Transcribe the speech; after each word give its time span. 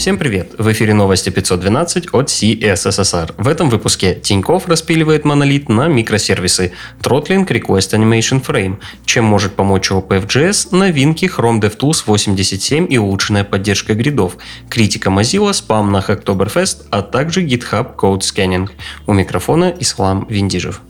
Всем 0.00 0.16
привет! 0.16 0.54
В 0.56 0.72
эфире 0.72 0.94
новости 0.94 1.28
512 1.28 2.14
от 2.14 2.28
CSSR. 2.28 3.34
В 3.36 3.46
этом 3.46 3.68
выпуске 3.68 4.14
Тиньков 4.14 4.66
распиливает 4.66 5.26
монолит 5.26 5.68
на 5.68 5.88
микросервисы, 5.88 6.72
Throttling 7.02 7.46
Request 7.46 7.92
Animation 7.92 8.42
Frame, 8.42 8.78
чем 9.04 9.26
может 9.26 9.52
помочь 9.52 9.90
OPFJS, 9.90 10.74
новинки 10.74 11.26
Chrome 11.26 11.60
DevTools 11.60 12.04
87 12.06 12.86
и 12.90 12.96
улучшенная 12.96 13.44
поддержка 13.44 13.92
гридов, 13.92 14.38
критика 14.70 15.10
Mozilla, 15.10 15.52
спам 15.52 15.92
на 15.92 15.98
Hacktoberfest, 15.98 16.86
а 16.88 17.02
также 17.02 17.44
GitHub 17.44 17.94
Code 17.94 18.20
Scanning. 18.20 18.70
У 19.06 19.12
микрофона 19.12 19.74
Ислам 19.80 20.26
Виндижев. 20.30 20.80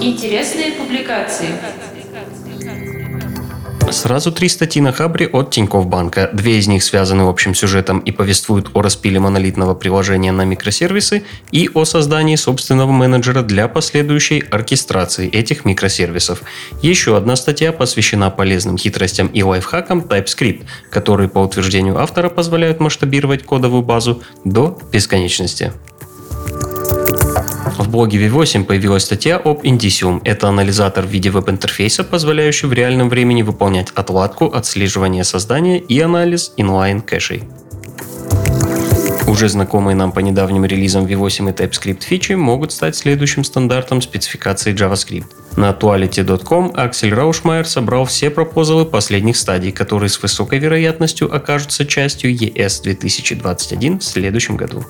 Интересные 0.00 0.74
публикации. 0.74 1.48
Сразу 3.90 4.30
три 4.32 4.48
статьи 4.48 4.82
на 4.82 4.92
Хабре 4.92 5.26
от 5.26 5.50
Тинькофф 5.50 5.86
Банка. 5.86 6.28
Две 6.32 6.58
из 6.58 6.68
них 6.68 6.82
связаны 6.82 7.22
общим 7.22 7.54
сюжетом 7.54 8.00
и 8.00 8.12
повествуют 8.12 8.70
о 8.74 8.82
распиле 8.82 9.18
монолитного 9.18 9.74
приложения 9.74 10.30
на 10.30 10.44
микросервисы 10.44 11.24
и 11.52 11.70
о 11.72 11.84
создании 11.84 12.36
собственного 12.36 12.92
менеджера 12.92 13.42
для 13.42 13.66
последующей 13.66 14.40
оркестрации 14.40 15.28
этих 15.28 15.64
микросервисов. 15.64 16.42
Еще 16.82 17.16
одна 17.16 17.34
статья 17.36 17.72
посвящена 17.72 18.30
полезным 18.30 18.76
хитростям 18.76 19.28
и 19.28 19.42
лайфхакам 19.42 20.00
TypeScript, 20.00 20.64
которые 20.90 21.28
по 21.28 21.38
утверждению 21.38 21.98
автора 21.98 22.28
позволяют 22.28 22.80
масштабировать 22.80 23.42
кодовую 23.42 23.82
базу 23.82 24.22
до 24.44 24.78
бесконечности. 24.92 25.72
В 27.78 27.88
блоге 27.88 28.18
V8 28.26 28.64
появилась 28.64 29.04
статья 29.04 29.36
об 29.36 29.62
Indicium. 29.62 30.20
Это 30.24 30.48
анализатор 30.48 31.06
в 31.06 31.10
виде 31.10 31.30
веб-интерфейса, 31.30 32.02
позволяющий 32.02 32.66
в 32.66 32.72
реальном 32.72 33.08
времени 33.08 33.42
выполнять 33.42 33.90
отладку, 33.94 34.46
отслеживание 34.46 35.22
создания 35.22 35.78
и 35.78 36.00
анализ 36.00 36.52
инлайн 36.56 37.00
кэшей. 37.00 37.44
Уже 39.28 39.48
знакомые 39.48 39.94
нам 39.94 40.10
по 40.10 40.18
недавним 40.18 40.64
релизам 40.64 41.06
V8 41.06 41.50
и 41.50 41.52
TypeScript 41.52 42.02
фичи 42.02 42.32
могут 42.32 42.72
стать 42.72 42.96
следующим 42.96 43.44
стандартом 43.44 44.02
спецификации 44.02 44.74
JavaScript. 44.74 45.26
На 45.56 45.70
actuality.com 45.70 46.72
Аксель 46.74 47.14
Раушмайер 47.14 47.66
собрал 47.66 48.06
все 48.06 48.30
пропозалы 48.30 48.86
последних 48.86 49.36
стадий, 49.36 49.70
которые 49.70 50.08
с 50.08 50.20
высокой 50.20 50.58
вероятностью 50.58 51.32
окажутся 51.32 51.86
частью 51.86 52.34
ES 52.34 52.82
2021 52.82 54.00
в 54.00 54.04
следующем 54.04 54.56
году. 54.56 54.84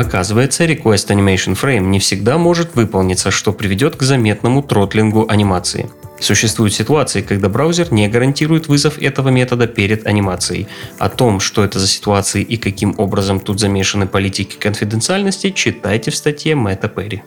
Оказывается, 0.00 0.64
Request 0.64 1.08
Animation 1.08 1.54
Frame 1.60 1.80
не 1.80 1.98
всегда 1.98 2.38
может 2.38 2.74
выполниться, 2.74 3.30
что 3.30 3.52
приведет 3.52 3.96
к 3.96 4.02
заметному 4.02 4.62
тротлингу 4.62 5.26
анимации. 5.28 5.90
Существуют 6.18 6.72
ситуации, 6.72 7.20
когда 7.20 7.50
браузер 7.50 7.92
не 7.92 8.08
гарантирует 8.08 8.66
вызов 8.66 8.96
этого 8.98 9.28
метода 9.28 9.66
перед 9.66 10.06
анимацией. 10.06 10.68
О 10.98 11.10
том, 11.10 11.38
что 11.38 11.62
это 11.62 11.78
за 11.78 11.86
ситуации 11.86 12.40
и 12.40 12.56
каким 12.56 12.94
образом 12.96 13.40
тут 13.40 13.60
замешаны 13.60 14.06
политики 14.06 14.56
конфиденциальности, 14.58 15.50
читайте 15.50 16.10
в 16.10 16.16
статье 16.16 16.54
Мэтта 16.54 16.88
Перри. 16.88 17.22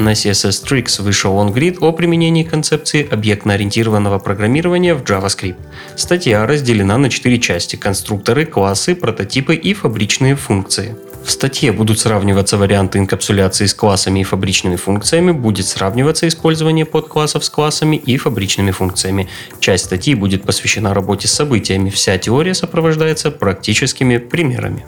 На 0.00 0.12
CSS 0.12 0.64
Tricks 0.64 1.02
вышел 1.02 1.34
OnGrid 1.34 1.76
о 1.80 1.92
применении 1.92 2.42
концепции 2.42 3.06
объектно-ориентированного 3.06 4.18
программирования 4.18 4.94
в 4.94 5.02
JavaScript. 5.02 5.56
Статья 5.94 6.46
разделена 6.46 6.96
на 6.96 7.10
четыре 7.10 7.38
части– 7.38 7.76
конструкторы, 7.76 8.46
классы, 8.46 8.94
прототипы 8.94 9.54
и 9.54 9.74
фабричные 9.74 10.36
функции. 10.36 10.96
В 11.22 11.30
статье 11.30 11.70
будут 11.72 11.98
сравниваться 11.98 12.56
варианты 12.56 12.98
инкапсуляции 12.98 13.66
с 13.66 13.74
классами 13.74 14.20
и 14.20 14.24
фабричными 14.24 14.76
функциями, 14.76 15.32
будет 15.32 15.66
сравниваться 15.66 16.26
использование 16.26 16.86
подклассов 16.86 17.44
с 17.44 17.50
классами 17.50 17.96
и 17.96 18.16
фабричными 18.16 18.70
функциями. 18.70 19.28
Часть 19.60 19.84
статьи 19.84 20.14
будет 20.14 20.44
посвящена 20.44 20.94
работе 20.94 21.28
с 21.28 21.32
событиями, 21.32 21.90
вся 21.90 22.16
теория 22.16 22.54
сопровождается 22.54 23.30
практическими 23.30 24.16
примерами. 24.16 24.86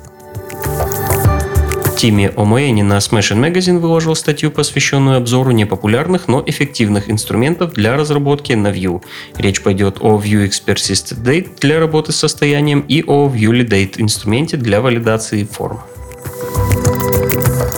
Тимми 2.03 2.33
Омуэни 2.35 2.83
на 2.83 2.97
Smash 2.99 3.33
Magazine 3.37 3.79
выложил 3.79 4.17
статью, 4.17 4.51
посвященную 4.51 5.19
обзору 5.19 5.53
непопулярных, 5.53 6.27
но 6.27 6.43
эффективных 6.45 7.09
инструментов 7.09 7.75
для 7.75 7.97
разработки 7.97 8.55
на 8.55 8.73
Vue. 8.73 9.01
Речь 9.37 9.63
пойдет 9.63 9.99
о 10.01 10.19
Vuex 10.19 10.65
Persistent 10.67 11.23
Date 11.23 11.61
для 11.61 11.79
работы 11.79 12.11
с 12.11 12.17
состоянием 12.17 12.81
и 12.81 13.05
о 13.07 13.29
VueLidate 13.29 14.01
инструменте 14.01 14.57
для 14.57 14.81
валидации 14.81 15.45
форм. 15.45 15.79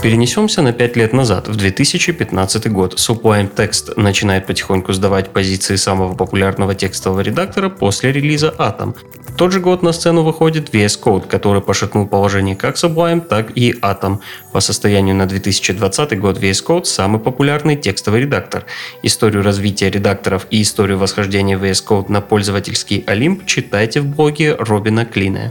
Перенесемся 0.05 0.61
на 0.61 0.75
5 0.75 0.97
лет 0.97 1.15
назад, 1.15 1.49
в 1.49 1.57
2015 1.57 2.71
год. 2.71 2.95
Sublime 2.97 3.51
Text 3.51 3.99
начинает 3.99 4.47
потихоньку 4.47 4.93
сдавать 4.93 5.31
позиции 5.31 5.77
самого 5.77 6.15
популярного 6.15 6.75
текстового 6.75 7.23
редактора 7.23 7.71
после 7.71 8.13
релиза 8.13 8.55
Atom. 8.59 8.95
В 9.27 9.35
тот 9.35 9.53
же 9.53 9.61
год 9.61 9.83
на 9.83 9.93
сцену 9.93 10.23
выходит 10.23 10.75
VS 10.75 11.01
Code, 11.03 11.27
который 11.27 11.63
пошатнул 11.63 12.07
положение 12.07 12.55
как 12.55 12.77
Sublime, 12.77 13.23
так 13.23 13.57
и 13.57 13.73
Atom. 13.73 14.19
По 14.53 14.61
состоянию 14.61 15.15
на 15.15 15.25
2020 15.25 16.21
год 16.21 16.37
VS 16.37 16.67
Code 16.67 16.85
самый 16.85 17.19
популярный 17.19 17.75
текстовый 17.77 18.21
редактор. 18.21 18.67
Историю 19.03 19.43
развития 19.43 19.89
редакторов 19.89 20.47
и 20.51 20.61
историю 20.61 20.99
восхождения 20.99 21.57
VS 21.57 21.83
Code 21.89 22.13
на 22.13 22.21
пользовательский 22.21 23.05
Олимп 23.07 23.47
читайте 23.47 24.03
в 24.03 24.07
блоге 24.15 24.55
Робина 24.55 25.07
Клина. 25.07 25.51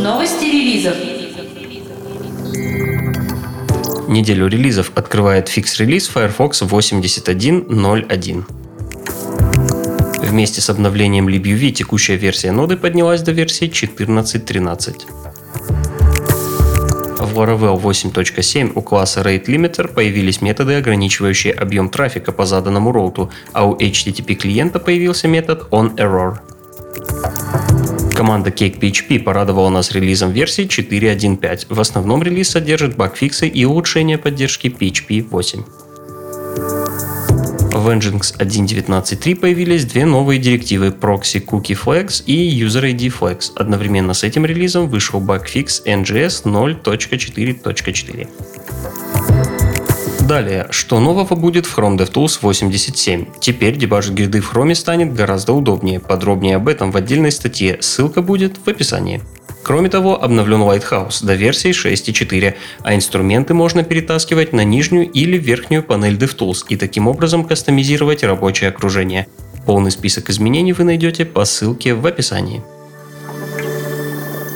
Новости 0.00 0.46
релизов. 0.46 1.15
Неделю 4.08 4.46
релизов 4.46 4.92
открывает 4.94 5.48
фикс-релиз 5.48 6.08
Firefox 6.14 6.62
81.01. 6.62 8.44
Вместе 10.22 10.60
с 10.60 10.70
обновлением 10.70 11.28
LibUV 11.28 11.72
текущая 11.72 12.16
версия 12.16 12.52
ноды 12.52 12.76
поднялась 12.76 13.22
до 13.22 13.32
версии 13.32 13.68
14.13. 13.68 15.06
В 17.18 17.38
Laravel 17.38 17.80
8.7 17.80 18.72
у 18.74 18.82
класса 18.82 19.22
RateLimiter 19.22 19.92
появились 19.92 20.40
методы, 20.40 20.74
ограничивающие 20.74 21.52
объем 21.52 21.88
трафика 21.88 22.30
по 22.30 22.46
заданному 22.46 22.92
роуту, 22.92 23.30
а 23.52 23.66
у 23.66 23.76
HTTP 23.76 24.34
клиента 24.34 24.78
появился 24.78 25.26
метод 25.26 25.66
onError. 25.72 26.38
Команда 28.16 28.48
CakePHP 28.48 29.20
порадовала 29.20 29.68
нас 29.68 29.92
релизом 29.92 30.32
версии 30.32 30.66
4.1.5. 30.66 31.66
В 31.68 31.78
основном 31.78 32.22
релиз 32.22 32.48
содержит 32.48 32.96
багфиксы 32.96 33.46
и 33.46 33.66
улучшение 33.66 34.16
поддержки 34.16 34.68
PHP 34.68 35.28
8. 35.28 35.62
В 37.72 37.88
Nginx 37.90 38.38
1.19.3 38.38 39.36
появились 39.36 39.84
две 39.84 40.06
новые 40.06 40.40
директивы 40.40 40.94
Proxy 40.98 41.44
Cookie 41.44 41.78
Flags 41.78 42.22
и 42.24 42.58
User 42.58 42.90
ID 42.90 43.12
Flags. 43.20 43.52
Одновременно 43.54 44.14
с 44.14 44.24
этим 44.24 44.46
релизом 44.46 44.88
вышел 44.88 45.20
багфикс 45.20 45.82
NGS 45.84 46.44
0.4.4. 46.44 48.55
Далее, 50.26 50.66
что 50.70 50.98
нового 50.98 51.36
будет 51.36 51.66
в 51.66 51.78
Chrome 51.78 51.96
DevTools 51.96 52.38
87? 52.42 53.26
Теперь 53.38 53.76
дебажить 53.76 54.14
гриды 54.14 54.40
в 54.40 54.52
Chrome 54.52 54.74
станет 54.74 55.14
гораздо 55.14 55.52
удобнее. 55.52 56.00
Подробнее 56.00 56.56
об 56.56 56.66
этом 56.66 56.90
в 56.90 56.96
отдельной 56.96 57.30
статье, 57.30 57.78
ссылка 57.80 58.22
будет 58.22 58.56
в 58.58 58.68
описании. 58.68 59.22
Кроме 59.62 59.88
того, 59.88 60.20
обновлен 60.20 60.62
Lighthouse 60.62 61.24
до 61.24 61.34
версии 61.34 61.70
6.4, 61.70 62.54
а 62.82 62.94
инструменты 62.96 63.54
можно 63.54 63.84
перетаскивать 63.84 64.52
на 64.52 64.64
нижнюю 64.64 65.08
или 65.08 65.38
верхнюю 65.38 65.84
панель 65.84 66.16
DevTools 66.16 66.64
и 66.70 66.76
таким 66.76 67.06
образом 67.06 67.44
кастомизировать 67.44 68.24
рабочее 68.24 68.70
окружение. 68.70 69.28
Полный 69.64 69.92
список 69.92 70.28
изменений 70.30 70.72
вы 70.72 70.82
найдете 70.82 71.24
по 71.24 71.44
ссылке 71.44 71.94
в 71.94 72.04
описании 72.04 72.62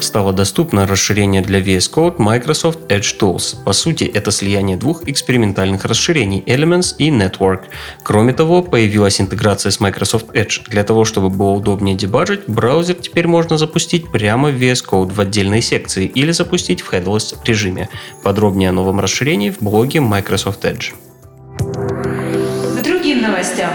стало 0.04 0.32
доступно 0.32 0.86
расширение 0.86 1.42
для 1.42 1.60
VS 1.60 1.90
Code 1.92 2.16
Microsoft 2.18 2.80
Edge 2.88 3.18
Tools. 3.18 3.56
По 3.64 3.72
сути, 3.72 4.04
это 4.04 4.30
слияние 4.30 4.76
двух 4.76 5.08
экспериментальных 5.08 5.84
расширений 5.84 6.42
Elements 6.46 6.94
и 6.98 7.10
Network. 7.10 7.62
Кроме 8.02 8.32
того, 8.32 8.62
появилась 8.62 9.20
интеграция 9.20 9.70
с 9.70 9.80
Microsoft 9.80 10.26
Edge. 10.34 10.68
Для 10.68 10.84
того, 10.84 11.04
чтобы 11.04 11.30
было 11.30 11.50
удобнее 11.50 11.96
дебажить, 11.96 12.42
браузер 12.46 12.96
теперь 12.96 13.26
можно 13.26 13.58
запустить 13.58 14.10
прямо 14.10 14.50
в 14.50 14.54
VS 14.54 14.84
Code 14.88 15.12
в 15.12 15.20
отдельной 15.20 15.62
секции 15.62 16.06
или 16.06 16.32
запустить 16.32 16.80
в 16.80 16.92
headless 16.92 17.36
режиме. 17.44 17.88
Подробнее 18.22 18.70
о 18.70 18.72
новом 18.72 19.00
расширении 19.00 19.50
в 19.50 19.60
блоге 19.60 20.00
Microsoft 20.00 20.64
Edge. 20.64 20.92
Другим 22.82 23.22
новостям. 23.22 23.70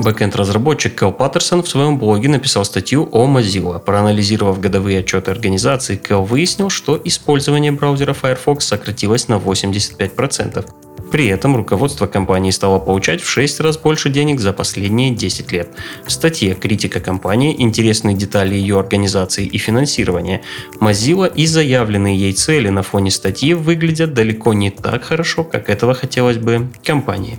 Бэкенд-разработчик 0.00 0.94
Кэл 0.94 1.12
Паттерсон 1.12 1.62
в 1.62 1.68
своем 1.68 1.98
блоге 1.98 2.28
написал 2.28 2.64
статью 2.64 3.08
о 3.12 3.26
Mozilla. 3.26 3.78
Проанализировав 3.78 4.60
годовые 4.60 5.00
отчеты 5.00 5.30
организации, 5.30 5.96
Кэл 5.96 6.24
выяснил, 6.24 6.70
что 6.70 7.00
использование 7.04 7.72
браузера 7.72 8.12
Firefox 8.12 8.66
сократилось 8.66 9.28
на 9.28 9.34
85%. 9.34 10.64
При 11.10 11.26
этом 11.26 11.56
руководство 11.56 12.06
компании 12.06 12.52
стало 12.52 12.78
получать 12.78 13.20
в 13.20 13.28
6 13.28 13.60
раз 13.60 13.76
больше 13.76 14.10
денег 14.10 14.40
за 14.40 14.52
последние 14.52 15.10
10 15.10 15.50
лет. 15.52 15.68
В 16.06 16.12
статье 16.12 16.54
критика 16.54 17.00
компании, 17.00 17.54
интересные 17.58 18.16
детали 18.16 18.54
ее 18.54 18.78
организации 18.78 19.44
и 19.44 19.58
финансирования. 19.58 20.42
Mozilla 20.80 21.32
и 21.32 21.46
заявленные 21.46 22.16
ей 22.16 22.32
цели 22.32 22.68
на 22.68 22.82
фоне 22.82 23.10
статьи 23.10 23.54
выглядят 23.54 24.14
далеко 24.14 24.52
не 24.52 24.70
так 24.70 25.04
хорошо, 25.04 25.42
как 25.42 25.68
этого 25.68 25.94
хотелось 25.94 26.38
бы 26.38 26.68
компании. 26.84 27.38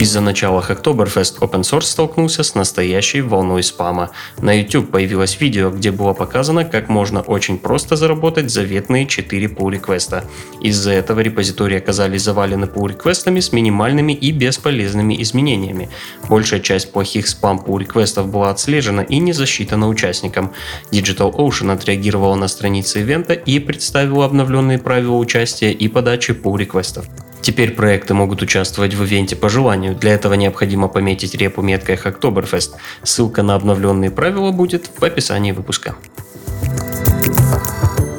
Из-за 0.00 0.22
начала 0.22 0.64
Hacktoberfest 0.66 1.40
Open 1.40 1.60
Source 1.60 1.82
столкнулся 1.82 2.42
с 2.42 2.54
настоящей 2.54 3.20
волной 3.20 3.62
спама. 3.62 4.12
На 4.40 4.58
YouTube 4.58 4.90
появилось 4.90 5.38
видео, 5.38 5.68
где 5.68 5.90
было 5.90 6.14
показано, 6.14 6.64
как 6.64 6.88
можно 6.88 7.20
очень 7.20 7.58
просто 7.58 7.96
заработать 7.96 8.50
заветные 8.50 9.06
4 9.06 9.46
pull 9.48 9.70
реквеста. 9.70 10.24
Из-за 10.62 10.92
этого 10.92 11.20
репозитории 11.20 11.76
оказались 11.76 12.22
завалены 12.22 12.64
pull 12.64 12.88
реквестами 12.88 13.40
с 13.40 13.52
минимальными 13.52 14.14
и 14.14 14.32
бесполезными 14.32 15.20
изменениями. 15.20 15.90
Большая 16.30 16.60
часть 16.60 16.92
плохих 16.92 17.28
спам 17.28 17.62
pull 17.62 17.80
реквестов 17.80 18.30
была 18.30 18.48
отслежена 18.48 19.02
и 19.02 19.18
не 19.18 19.34
засчитана 19.34 19.86
участникам. 19.86 20.54
DigitalOcean 20.90 21.74
отреагировала 21.74 22.36
на 22.36 22.48
странице 22.48 23.00
ивента 23.00 23.34
и 23.34 23.58
представила 23.58 24.24
обновленные 24.24 24.78
правила 24.78 25.16
участия 25.16 25.72
и 25.72 25.88
подачи 25.88 26.30
pull 26.30 26.56
реквестов. 26.56 27.04
Теперь 27.50 27.72
проекты 27.72 28.14
могут 28.14 28.42
участвовать 28.42 28.94
в 28.94 29.02
ивенте 29.02 29.34
по 29.34 29.48
желанию. 29.48 29.96
Для 29.96 30.12
этого 30.12 30.34
необходимо 30.34 30.86
пометить 30.86 31.34
репу 31.34 31.62
меткой 31.62 31.96
Hacktoberfest. 31.96 32.74
Ссылка 33.02 33.42
на 33.42 33.56
обновленные 33.56 34.12
правила 34.12 34.52
будет 34.52 34.88
в 34.96 35.04
описании 35.04 35.50
выпуска. 35.50 35.96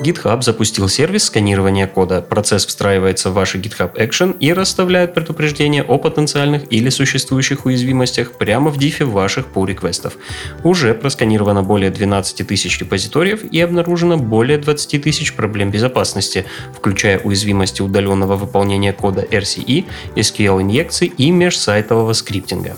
GitHub 0.01 0.42
запустил 0.42 0.89
сервис 0.89 1.25
сканирования 1.25 1.88
кода. 1.88 2.21
Процесс 2.21 2.65
встраивается 2.65 3.30
в 3.30 3.33
ваш 3.33 3.56
GitHub 3.56 3.95
Action 3.95 4.36
и 4.39 4.51
расставляет 4.51 5.13
предупреждения 5.13 5.83
о 5.83 5.98
потенциальных 5.98 6.71
или 6.71 6.89
существующих 6.89 7.65
уязвимостях 7.65 8.33
прямо 8.33 8.71
в 8.71 8.77
дифе 8.77 9.06
ваших 9.06 9.48
pull 9.53 9.68
реквестов. 9.68 10.18
Уже 10.63 10.94
просканировано 10.94 11.62
более 11.62 11.92
12 11.92 12.48
тысяч 12.48 12.80
репозиториев 12.80 13.44
и 13.44 13.59
обнаружено 13.62 14.18
более 14.18 14.57
20 14.57 15.03
тысяч 15.03 15.33
проблем 15.33 15.69
безопасности, 15.69 16.45
включая 16.75 17.19
уязвимости 17.19 17.81
удаленного 17.81 18.36
выполнения 18.36 18.94
кода 18.94 19.21
RCE, 19.21 19.86
SQL-инъекций 20.15 21.07
и 21.15 21.31
межсайтового 21.31 22.13
скриптинга. 22.13 22.77